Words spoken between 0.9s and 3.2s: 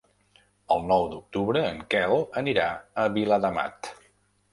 nou d'octubre en Quel anirà a